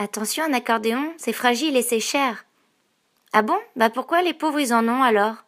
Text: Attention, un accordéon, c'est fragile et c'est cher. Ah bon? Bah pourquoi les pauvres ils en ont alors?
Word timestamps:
Attention, 0.00 0.44
un 0.44 0.52
accordéon, 0.52 1.12
c'est 1.16 1.32
fragile 1.32 1.76
et 1.76 1.82
c'est 1.82 1.98
cher. 1.98 2.44
Ah 3.32 3.42
bon? 3.42 3.58
Bah 3.74 3.90
pourquoi 3.90 4.22
les 4.22 4.32
pauvres 4.32 4.60
ils 4.60 4.72
en 4.72 4.86
ont 4.88 5.02
alors? 5.02 5.44